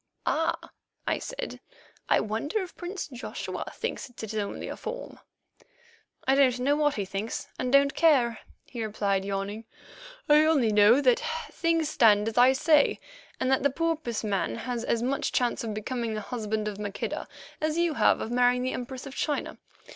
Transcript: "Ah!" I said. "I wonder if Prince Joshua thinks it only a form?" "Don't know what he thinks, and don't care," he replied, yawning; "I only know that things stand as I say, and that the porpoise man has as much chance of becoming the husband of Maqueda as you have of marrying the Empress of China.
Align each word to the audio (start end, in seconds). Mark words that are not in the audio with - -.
"Ah!" 0.25 0.71
I 1.05 1.19
said. 1.19 1.59
"I 2.09 2.19
wonder 2.21 2.63
if 2.63 2.75
Prince 2.75 3.07
Joshua 3.07 3.71
thinks 3.75 4.09
it 4.09 4.33
only 4.33 4.67
a 4.67 4.75
form?" 4.75 5.19
"Don't 6.27 6.57
know 6.59 6.75
what 6.75 6.95
he 6.95 7.05
thinks, 7.05 7.47
and 7.59 7.71
don't 7.71 7.93
care," 7.93 8.39
he 8.65 8.83
replied, 8.83 9.23
yawning; 9.23 9.65
"I 10.27 10.43
only 10.43 10.73
know 10.73 11.01
that 11.01 11.21
things 11.51 11.87
stand 11.89 12.27
as 12.29 12.37
I 12.39 12.53
say, 12.53 12.99
and 13.39 13.51
that 13.51 13.61
the 13.61 13.69
porpoise 13.69 14.23
man 14.23 14.55
has 14.55 14.83
as 14.83 15.03
much 15.03 15.31
chance 15.33 15.63
of 15.63 15.75
becoming 15.75 16.15
the 16.15 16.21
husband 16.21 16.67
of 16.67 16.79
Maqueda 16.79 17.27
as 17.61 17.77
you 17.77 17.93
have 17.93 18.21
of 18.21 18.31
marrying 18.31 18.63
the 18.63 18.73
Empress 18.73 19.05
of 19.05 19.13
China. 19.13 19.59